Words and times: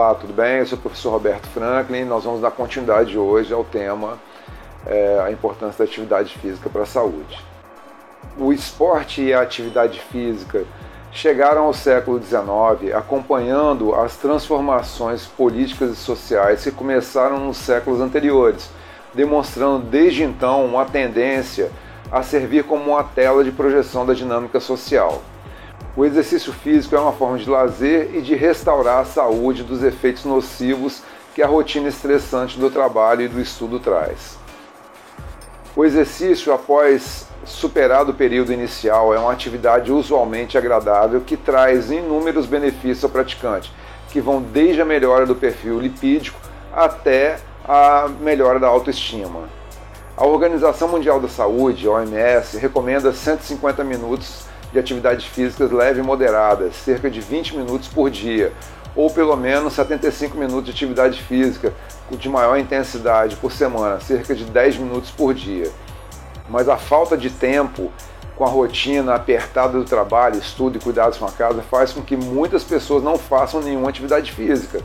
Olá, 0.00 0.14
tudo 0.14 0.32
bem? 0.32 0.58
Eu 0.58 0.66
sou 0.66 0.78
o 0.78 0.80
professor 0.80 1.10
Roberto 1.10 1.48
Franklin. 1.48 2.04
Nós 2.04 2.22
vamos 2.22 2.40
dar 2.40 2.52
continuidade 2.52 3.18
hoje 3.18 3.52
ao 3.52 3.64
tema 3.64 4.16
é, 4.86 5.20
a 5.26 5.32
importância 5.32 5.84
da 5.84 5.90
atividade 5.90 6.38
física 6.38 6.70
para 6.70 6.84
a 6.84 6.86
saúde. 6.86 7.44
O 8.38 8.52
esporte 8.52 9.22
e 9.22 9.34
a 9.34 9.40
atividade 9.40 9.98
física 9.98 10.64
chegaram 11.10 11.64
ao 11.64 11.74
século 11.74 12.22
XIX 12.22 12.94
acompanhando 12.94 13.92
as 13.92 14.16
transformações 14.16 15.26
políticas 15.26 15.90
e 15.90 15.96
sociais 15.96 16.62
que 16.62 16.70
começaram 16.70 17.40
nos 17.40 17.56
séculos 17.56 18.00
anteriores, 18.00 18.70
demonstrando 19.12 19.84
desde 19.84 20.22
então 20.22 20.64
uma 20.64 20.84
tendência 20.84 21.72
a 22.08 22.22
servir 22.22 22.62
como 22.62 22.92
uma 22.92 23.02
tela 23.02 23.42
de 23.42 23.50
projeção 23.50 24.06
da 24.06 24.14
dinâmica 24.14 24.60
social. 24.60 25.20
O 25.98 26.04
exercício 26.04 26.52
físico 26.52 26.94
é 26.94 27.00
uma 27.00 27.12
forma 27.12 27.38
de 27.38 27.50
lazer 27.50 28.14
e 28.14 28.20
de 28.20 28.36
restaurar 28.36 29.00
a 29.00 29.04
saúde 29.04 29.64
dos 29.64 29.82
efeitos 29.82 30.24
nocivos 30.24 31.02
que 31.34 31.42
a 31.42 31.46
rotina 31.48 31.88
estressante 31.88 32.56
do 32.56 32.70
trabalho 32.70 33.22
e 33.22 33.26
do 33.26 33.40
estudo 33.40 33.80
traz. 33.80 34.38
O 35.74 35.84
exercício, 35.84 36.52
após 36.52 37.26
superado 37.44 38.12
o 38.12 38.14
período 38.14 38.52
inicial, 38.52 39.12
é 39.12 39.18
uma 39.18 39.32
atividade 39.32 39.90
usualmente 39.90 40.56
agradável 40.56 41.20
que 41.20 41.36
traz 41.36 41.90
inúmeros 41.90 42.46
benefícios 42.46 43.02
ao 43.02 43.10
praticante, 43.10 43.72
que 44.10 44.20
vão 44.20 44.40
desde 44.40 44.80
a 44.80 44.84
melhora 44.84 45.26
do 45.26 45.34
perfil 45.34 45.80
lipídico 45.80 46.38
até 46.72 47.40
a 47.64 48.08
melhora 48.20 48.60
da 48.60 48.68
autoestima. 48.68 49.48
A 50.16 50.24
Organização 50.24 50.86
Mundial 50.86 51.18
da 51.18 51.28
Saúde, 51.28 51.88
OMS, 51.88 52.56
recomenda 52.56 53.12
150 53.12 53.82
minutos 53.82 54.47
de 54.72 54.78
atividades 54.78 55.24
físicas 55.24 55.70
leve 55.70 56.00
e 56.00 56.02
moderadas, 56.02 56.74
cerca 56.76 57.10
de 57.10 57.20
20 57.20 57.56
minutos 57.56 57.88
por 57.88 58.10
dia, 58.10 58.52
ou 58.94 59.10
pelo 59.10 59.36
menos 59.36 59.74
75 59.74 60.36
minutos 60.36 60.64
de 60.66 60.70
atividade 60.72 61.22
física 61.22 61.72
de 62.10 62.28
maior 62.28 62.58
intensidade 62.58 63.36
por 63.36 63.52
semana, 63.52 64.00
cerca 64.00 64.34
de 64.34 64.44
10 64.44 64.78
minutos 64.78 65.10
por 65.10 65.34
dia. 65.34 65.70
Mas 66.48 66.68
a 66.68 66.76
falta 66.76 67.16
de 67.16 67.30
tempo 67.30 67.92
com 68.36 68.44
a 68.44 68.48
rotina 68.48 69.14
apertada 69.14 69.76
do 69.76 69.84
trabalho, 69.84 70.38
estudo 70.38 70.78
e 70.78 70.80
cuidados 70.80 71.18
com 71.18 71.26
a 71.26 71.32
casa 71.32 71.60
faz 71.60 71.92
com 71.92 72.00
que 72.00 72.16
muitas 72.16 72.62
pessoas 72.62 73.02
não 73.02 73.18
façam 73.18 73.60
nenhuma 73.60 73.88
atividade 73.88 74.30
física. 74.30 74.80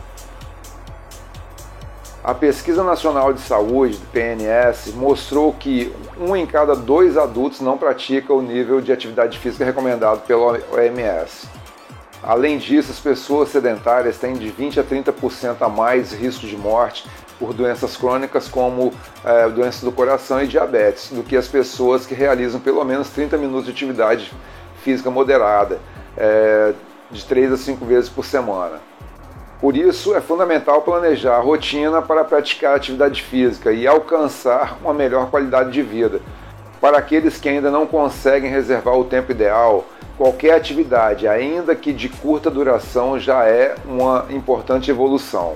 A 2.23 2.33
Pesquisa 2.33 2.85
Nacional 2.85 3.33
de 3.33 3.41
Saúde, 3.41 3.99
PNS, 4.13 4.93
mostrou 4.93 5.51
que 5.51 5.93
um 6.17 6.33
em 6.33 6.45
cada 6.45 6.73
dois 6.73 7.17
adultos 7.17 7.59
não 7.59 7.77
pratica 7.77 8.33
o 8.33 8.41
nível 8.41 8.79
de 8.79 8.93
atividade 8.93 9.37
física 9.37 9.65
recomendado 9.65 10.21
pela 10.21 10.57
OMS. 10.71 11.49
Além 12.23 12.57
disso, 12.57 12.93
as 12.93 12.99
pessoas 13.01 13.49
sedentárias 13.49 14.17
têm 14.17 14.35
de 14.35 14.47
20 14.47 14.79
a 14.79 14.83
30% 14.85 15.57
a 15.59 15.67
mais 15.67 16.13
risco 16.13 16.47
de 16.47 16.55
morte 16.55 17.05
por 17.37 17.53
doenças 17.53 17.97
crônicas 17.97 18.47
como 18.47 18.93
é, 19.25 19.49
doenças 19.49 19.81
do 19.81 19.91
coração 19.91 20.41
e 20.41 20.47
diabetes 20.47 21.09
do 21.11 21.23
que 21.23 21.35
as 21.35 21.49
pessoas 21.49 22.05
que 22.05 22.15
realizam 22.15 22.61
pelo 22.61 22.85
menos 22.85 23.09
30 23.09 23.37
minutos 23.37 23.65
de 23.65 23.71
atividade 23.71 24.31
física 24.81 25.11
moderada, 25.11 25.77
é, 26.15 26.71
de 27.11 27.25
3 27.25 27.51
a 27.51 27.57
5 27.57 27.83
vezes 27.83 28.09
por 28.09 28.23
semana. 28.23 28.92
Por 29.63 29.77
isso, 29.77 30.13
é 30.13 30.19
fundamental 30.19 30.81
planejar 30.81 31.37
a 31.37 31.39
rotina 31.39 32.01
para 32.01 32.25
praticar 32.25 32.75
atividade 32.75 33.21
física 33.21 33.71
e 33.71 33.87
alcançar 33.87 34.77
uma 34.81 34.93
melhor 34.93 35.29
qualidade 35.29 35.71
de 35.71 35.81
vida. 35.81 36.19
Para 36.81 36.97
aqueles 36.97 37.39
que 37.39 37.47
ainda 37.47 37.71
não 37.71 37.87
conseguem 37.87 38.51
reservar 38.51 38.97
o 38.99 39.05
tempo 39.05 39.31
ideal, 39.31 39.85
qualquer 40.17 40.55
atividade, 40.55 41.29
ainda 41.29 41.73
que 41.77 41.93
de 41.93 42.09
curta 42.09 42.51
duração, 42.51 43.17
já 43.17 43.45
é 43.45 43.75
uma 43.85 44.25
importante 44.31 44.91
evolução. 44.91 45.55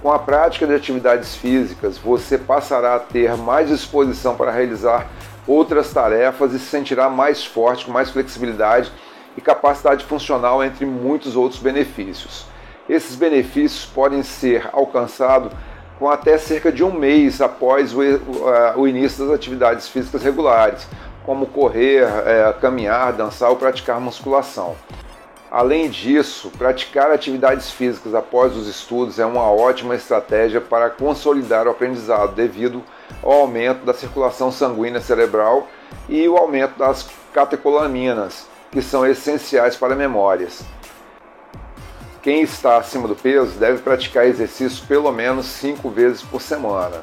Com 0.00 0.12
a 0.12 0.18
prática 0.20 0.64
de 0.64 0.72
atividades 0.72 1.34
físicas, 1.34 1.98
você 1.98 2.38
passará 2.38 2.94
a 2.94 3.00
ter 3.00 3.36
mais 3.36 3.68
disposição 3.68 4.36
para 4.36 4.52
realizar 4.52 5.08
outras 5.44 5.92
tarefas 5.92 6.52
e 6.52 6.58
se 6.60 6.66
sentirá 6.66 7.10
mais 7.10 7.44
forte, 7.44 7.84
com 7.84 7.90
mais 7.90 8.10
flexibilidade 8.10 8.92
e 9.36 9.40
capacidade 9.40 10.04
funcional, 10.04 10.62
entre 10.62 10.86
muitos 10.86 11.34
outros 11.34 11.60
benefícios. 11.60 12.53
Esses 12.88 13.16
benefícios 13.16 13.86
podem 13.86 14.22
ser 14.22 14.68
alcançados 14.72 15.52
com 15.98 16.10
até 16.10 16.36
cerca 16.36 16.70
de 16.70 16.84
um 16.84 16.92
mês 16.92 17.40
após 17.40 17.94
o, 17.94 18.00
o 18.76 18.86
início 18.86 19.24
das 19.24 19.34
atividades 19.34 19.88
físicas 19.88 20.22
regulares, 20.22 20.86
como 21.24 21.46
correr, 21.46 22.02
é, 22.26 22.52
caminhar, 22.60 23.12
dançar 23.12 23.48
ou 23.48 23.56
praticar 23.56 24.00
musculação. 24.00 24.76
Além 25.50 25.88
disso, 25.88 26.50
praticar 26.58 27.12
atividades 27.12 27.70
físicas 27.70 28.12
após 28.12 28.56
os 28.56 28.66
estudos 28.66 29.20
é 29.20 29.24
uma 29.24 29.48
ótima 29.50 29.94
estratégia 29.94 30.60
para 30.60 30.90
consolidar 30.90 31.66
o 31.68 31.70
aprendizado, 31.70 32.34
devido 32.34 32.82
ao 33.22 33.32
aumento 33.32 33.86
da 33.86 33.94
circulação 33.94 34.50
sanguínea 34.50 35.00
cerebral 35.00 35.68
e 36.08 36.28
o 36.28 36.36
aumento 36.36 36.76
das 36.76 37.08
catecolaminas, 37.32 38.46
que 38.72 38.82
são 38.82 39.06
essenciais 39.06 39.76
para 39.76 39.94
memórias. 39.94 40.64
Quem 42.24 42.40
está 42.40 42.78
acima 42.78 43.06
do 43.06 43.14
peso 43.14 43.58
deve 43.58 43.82
praticar 43.82 44.24
exercício 44.24 44.86
pelo 44.86 45.12
menos 45.12 45.44
cinco 45.44 45.90
vezes 45.90 46.22
por 46.22 46.40
semana. 46.40 47.02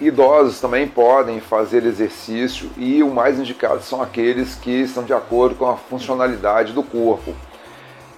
Idosos 0.00 0.60
também 0.60 0.86
podem 0.86 1.40
fazer 1.40 1.84
exercício 1.84 2.70
e 2.76 3.02
o 3.02 3.10
mais 3.10 3.40
indicado 3.40 3.82
são 3.82 4.00
aqueles 4.00 4.54
que 4.54 4.70
estão 4.70 5.02
de 5.02 5.12
acordo 5.12 5.56
com 5.56 5.68
a 5.68 5.76
funcionalidade 5.76 6.72
do 6.72 6.84
corpo. 6.84 7.34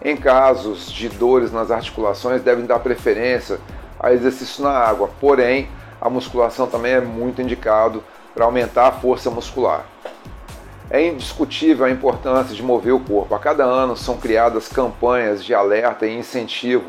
Em 0.05 0.15
casos 0.19 0.93
de 0.93 1.09
dores 1.09 1.51
nas 1.51 1.71
articulações, 1.71 2.43
devem 2.43 2.67
dar 2.67 2.81
preferência 2.81 3.59
a 3.99 4.13
exercício 4.13 4.63
na 4.63 4.71
água, 4.71 5.09
porém, 5.19 5.71
a 5.99 6.11
musculação 6.11 6.67
também 6.67 6.93
é 6.93 7.01
muito 7.01 7.41
indicado 7.41 8.05
para 8.35 8.45
aumentar 8.45 8.89
a 8.89 8.93
força 8.93 9.31
muscular. 9.31 9.94
É 10.91 11.07
indiscutível 11.07 11.87
a 11.87 11.91
importância 11.91 12.55
de 12.55 12.63
mover 12.63 12.93
o 12.93 13.01
corpo. 13.01 13.35
A 13.35 13.39
cada 13.39 13.65
ano 13.65 13.97
são 13.97 14.19
criadas 14.19 14.69
campanhas 14.69 15.43
de 15.43 15.55
alerta 15.55 16.07
e 16.07 16.15
incentivo 16.15 16.85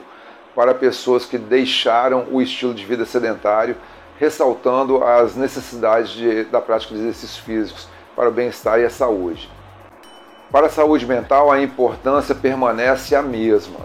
para 0.53 0.73
pessoas 0.73 1.25
que 1.25 1.37
deixaram 1.37 2.27
o 2.29 2.41
estilo 2.41 2.73
de 2.73 2.85
vida 2.85 3.05
sedentário, 3.05 3.77
ressaltando 4.19 5.01
as 5.01 5.35
necessidades 5.35 6.09
de, 6.09 6.43
da 6.45 6.59
prática 6.59 6.93
de 6.93 7.01
exercícios 7.01 7.37
físicos 7.37 7.87
para 8.15 8.27
o 8.27 8.31
bem-estar 8.31 8.79
e 8.79 8.85
a 8.85 8.89
saúde. 8.89 9.49
Para 10.51 10.67
a 10.67 10.69
saúde 10.69 11.05
mental, 11.05 11.49
a 11.49 11.61
importância 11.61 12.35
permanece 12.35 13.15
a 13.15 13.21
mesma. 13.21 13.79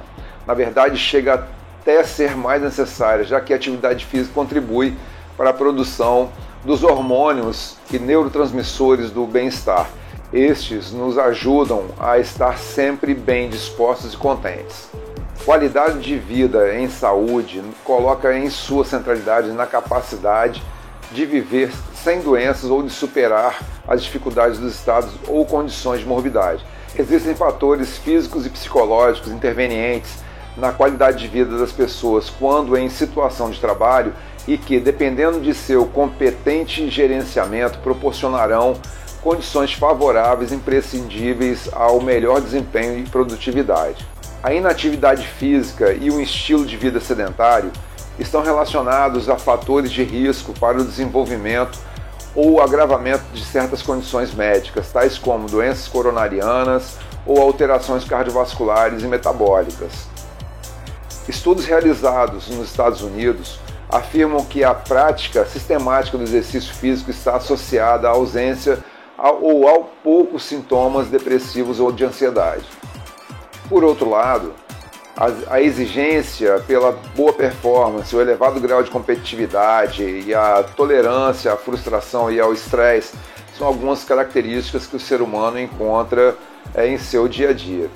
Na 0.45 0.55
verdade, 0.55 0.97
chega 0.99 1.47
até 1.81 2.03
ser 2.03 2.37
mais 2.37 2.61
necessária, 2.61 3.25
já 3.25 3.41
que 3.41 3.53
a 3.53 3.57
atividade 3.57 4.05
física 4.05 4.35
contribui 4.35 4.97
para 5.37 5.51
a 5.51 5.55
produção 5.55 6.31
dos 6.65 6.83
hormônios 6.83 7.77
e 7.93 7.99
neurotransmissores 7.99 9.11
do 9.11 9.25
bem-estar 9.25 9.89
estes 10.33 10.93
nos 10.93 11.19
ajudam 11.19 11.87
a 11.99 12.19
estar 12.19 12.59
sempre 12.59 13.15
bem 13.15 13.49
dispostos 13.49 14.15
e 14.15 14.17
contentes. 14.17 14.89
Qualidade 15.45 16.01
de 16.01 16.17
vida 16.17 16.79
em 16.79 16.89
saúde 16.89 17.63
coloca 17.83 18.37
em 18.37 18.49
sua 18.51 18.85
centralidade 18.85 19.51
na 19.51 19.67
capacidade 19.67 20.63
de 21.11 21.27
viver 21.27 21.73
sem 21.95 22.21
doenças 22.21 22.71
ou 22.71 22.83
de 22.83 22.91
superar 22.91 23.59
as 23.89 24.03
dificuldades 24.03 24.59
dos 24.59 24.75
estados 24.75 25.13
ou 25.27 25.45
condições 25.45 26.01
de 26.01 26.07
morbidade. 26.07 26.65
Existem 26.97 27.35
fatores 27.35 27.99
físicos 27.99 28.47
e 28.47 28.51
psicológicos 28.51 29.33
intervenientes 29.33 30.19
na 30.57 30.73
qualidade 30.73 31.19
de 31.19 31.29
vida 31.29 31.57
das 31.57 31.73
pessoas 31.73 32.31
quando 32.31 32.77
em 32.77 32.89
situação 32.89 33.51
de 33.51 33.59
trabalho 33.59 34.13
e 34.47 34.59
que, 34.59 34.79
dependendo 34.79 35.41
de 35.41 35.55
seu 35.55 35.87
competente 35.87 36.89
gerenciamento, 36.91 37.79
proporcionarão 37.79 38.75
condições 39.23 39.73
favoráveis 39.75 40.53
imprescindíveis 40.53 41.69
ao 41.73 42.01
melhor 42.01 42.41
desempenho 42.41 42.99
e 42.99 43.09
produtividade. 43.09 44.07
A 44.43 44.55
inatividade 44.55 45.27
física 45.27 45.93
e 45.93 46.11
um 46.11 46.21
estilo 46.21 46.65
de 46.65 46.77
vida 46.77 46.99
sedentário 47.01 47.71
estão 48.19 48.43
relacionados 48.43 49.29
a 49.29 49.37
fatores 49.37 49.91
de 49.91 50.03
risco 50.03 50.53
para 50.59 50.81
o 50.81 50.85
desenvolvimento 50.85 51.79
ou 52.35 52.63
agravamento 52.63 53.25
de 53.35 53.45
certas 53.45 53.83
condições 53.83 54.33
médicas, 54.33 54.91
tais 54.91 55.19
como 55.19 55.49
doenças 55.49 55.89
coronarianas 55.89 56.97
ou 57.27 57.41
alterações 57.41 58.05
cardiovasculares 58.05 59.03
e 59.03 59.07
metabólicas. 59.07 60.09
Estudos 61.29 61.67
realizados 61.67 62.49
nos 62.49 62.71
Estados 62.71 63.03
Unidos 63.03 63.61
afirmam 63.91 64.45
que 64.45 64.65
a 64.65 64.73
prática 64.73 65.45
sistemática 65.45 66.17
do 66.17 66.25
exercício 66.25 66.73
físico 66.73 67.11
está 67.11 67.37
associada 67.37 68.09
à 68.09 68.13
ausência 68.13 68.79
ou 69.29 69.69
ao 69.69 69.85
poucos 70.03 70.45
sintomas 70.45 71.09
depressivos 71.09 71.79
ou 71.81 71.93
de 71.93 72.05
ansiedade. 72.05 72.65
Por 73.69 73.85
outro 73.85 74.09
lado, 74.09 74.55
a, 75.49 75.61
exigência 75.61 76.61
pela 76.67 76.93
boa 77.15 77.33
performance, 77.33 78.15
o 78.17 78.21
elevado 78.21 78.59
grau 78.59 78.83
de 78.83 78.91
competitividade 78.91 80.03
e 80.03 80.35
a 80.35 80.63
tolerância 80.75 81.53
à 81.53 81.57
frustração 81.57 82.33
e 82.33 82.41
ao 82.41 82.55
estresse 82.55 83.15
são 83.57 83.67
algumas 83.67 84.03
características 84.03 84.87
que 84.87 84.97
o 84.97 85.01
ser 85.01 85.21
humano 85.21 85.61
encontra 85.61 86.35
é, 86.75 86.89
em 86.89 86.97
seu 86.97 87.29
dia 87.29 87.51
a 87.51 87.53
dia. 87.53 87.91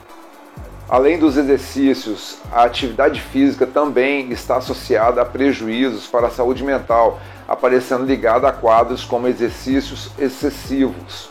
Além 0.89 1.19
dos 1.19 1.39
exercícios, 1.39 2.39
a 2.53 2.65
atividade 2.65 3.19
física 3.19 3.67
também 3.67 4.31
está 4.31 4.57
associada 4.59 5.23
a 5.23 5.25
prejuízos 5.25 6.07
para 6.07 6.27
a 6.27 6.31
saúde 6.31 6.63
mental, 6.63 7.19
aparecendo 7.49 8.05
ligada 8.05 8.47
a 8.47 8.53
quadros 8.53 9.03
como 9.03 9.27
exercícios 9.27 10.11
excessivos. 10.19 11.31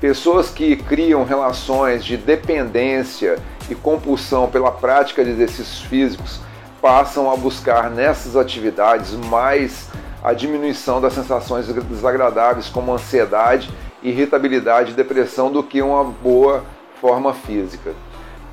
Pessoas 0.00 0.48
que 0.48 0.74
criam 0.76 1.22
relações 1.22 2.02
de 2.02 2.16
dependência 2.16 3.38
e 3.68 3.74
compulsão 3.74 4.48
pela 4.48 4.72
prática 4.72 5.22
de 5.22 5.30
exercícios 5.32 5.82
físicos 5.82 6.40
passam 6.80 7.30
a 7.30 7.36
buscar 7.36 7.90
nessas 7.90 8.36
atividades 8.36 9.12
mais 9.12 9.88
a 10.24 10.32
diminuição 10.32 10.98
das 11.00 11.12
sensações 11.12 11.66
desagradáveis 11.66 12.68
como 12.68 12.92
ansiedade, 12.92 13.70
irritabilidade 14.02 14.92
e 14.92 14.94
depressão 14.94 15.52
do 15.52 15.62
que 15.62 15.82
uma 15.82 16.04
boa 16.04 16.64
forma 17.00 17.34
física. 17.34 17.92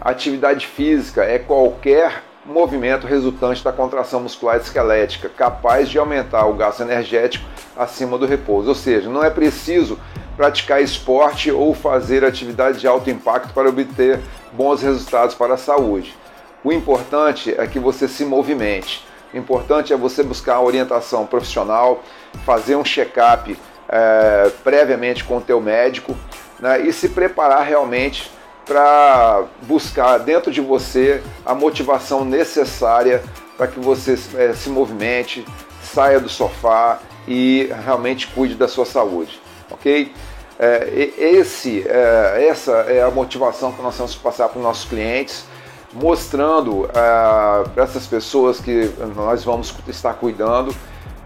Atividade 0.05 0.67
física 0.67 1.23
é 1.23 1.39
qualquer 1.39 2.21
movimento 2.45 3.07
resultante 3.07 3.63
da 3.63 3.73
contração 3.73 4.19
muscular 4.19 4.57
esquelética, 4.57 5.27
capaz 5.27 5.89
de 5.89 5.97
aumentar 5.97 6.45
o 6.45 6.53
gasto 6.53 6.81
energético 6.81 7.43
acima 7.75 8.15
do 8.15 8.27
repouso. 8.27 8.69
Ou 8.69 8.75
seja, 8.75 9.09
não 9.09 9.23
é 9.23 9.31
preciso 9.31 9.97
praticar 10.37 10.79
esporte 10.79 11.51
ou 11.51 11.73
fazer 11.73 12.23
atividade 12.23 12.79
de 12.79 12.85
alto 12.85 13.09
impacto 13.09 13.51
para 13.51 13.67
obter 13.67 14.19
bons 14.53 14.83
resultados 14.83 15.33
para 15.33 15.55
a 15.55 15.57
saúde. 15.57 16.15
O 16.63 16.71
importante 16.71 17.55
é 17.57 17.65
que 17.65 17.79
você 17.79 18.07
se 18.07 18.23
movimente. 18.23 19.03
O 19.33 19.37
importante 19.39 19.91
é 19.91 19.97
você 19.97 20.21
buscar 20.21 20.61
orientação 20.61 21.25
profissional, 21.25 22.03
fazer 22.45 22.75
um 22.75 22.85
check-up 22.85 23.57
é, 23.89 24.51
previamente 24.63 25.23
com 25.23 25.37
o 25.37 25.41
teu 25.41 25.59
médico 25.59 26.15
né, 26.59 26.81
e 26.81 26.93
se 26.93 27.09
preparar 27.09 27.63
realmente 27.63 28.34
para 28.65 29.45
buscar 29.63 30.17
dentro 30.17 30.51
de 30.51 30.59
você 30.59 31.21
a 31.45 31.53
motivação 31.53 32.25
necessária 32.25 33.23
para 33.57 33.67
que 33.67 33.79
você 33.79 34.17
é, 34.35 34.53
se 34.53 34.69
movimente, 34.69 35.45
saia 35.81 36.19
do 36.19 36.27
sofá 36.27 36.99
e 37.27 37.69
realmente 37.83 38.27
cuide 38.27 38.55
da 38.55 38.67
sua 38.67 38.85
saúde, 38.85 39.39
ok? 39.71 40.11
É, 40.57 41.11
esse, 41.17 41.85
é, 41.87 42.47
essa 42.49 42.71
é 42.87 43.01
a 43.01 43.11
motivação 43.11 43.71
que 43.71 43.81
nós 43.81 43.95
vamos 43.97 44.15
passar 44.15 44.49
para 44.49 44.57
os 44.57 44.63
nossos 44.63 44.85
clientes, 44.85 45.45
mostrando 45.93 46.85
é, 46.85 47.69
para 47.69 47.83
essas 47.83 48.07
pessoas 48.07 48.59
que 48.59 48.91
nós 49.15 49.43
vamos 49.43 49.73
estar 49.87 50.13
cuidando 50.15 50.75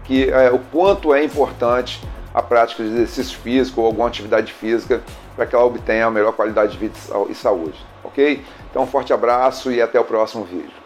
que 0.04 0.28
o 0.52 0.58
quanto 0.72 1.14
é 1.14 1.22
importante 1.22 2.00
a 2.34 2.42
prática 2.42 2.82
de 2.82 2.90
exercício 2.90 3.38
físico 3.38 3.80
ou 3.80 3.86
alguma 3.86 4.08
atividade 4.08 4.52
física 4.52 5.02
para 5.36 5.46
que 5.46 5.54
ela 5.54 5.64
obtenha 5.64 6.06
a 6.06 6.10
melhor 6.10 6.32
qualidade 6.32 6.72
de 6.72 6.78
vida 6.78 6.94
e 7.28 7.34
saúde, 7.34 7.78
ok? 8.04 8.44
Então, 8.70 8.82
um 8.82 8.86
forte 8.86 9.12
abraço 9.12 9.72
e 9.72 9.82
até 9.82 9.98
o 9.98 10.04
próximo 10.04 10.44
vídeo. 10.44 10.79